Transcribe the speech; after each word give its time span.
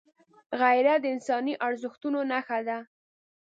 غیرت 0.61 0.99
د 1.01 1.05
انساني 1.15 1.53
ارزښتونو 1.67 2.19
نښه 2.31 2.59
ده 2.67 2.77